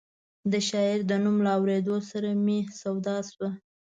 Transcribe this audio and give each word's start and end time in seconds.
د 0.51 0.53
شاعر 0.69 0.99
د 1.07 1.11
نوم 1.23 1.37
له 1.45 1.51
اورېدو 1.57 1.95
سره 2.09 2.29
مې 2.45 2.59
سودا 2.79 3.17
شوه. 3.31 3.49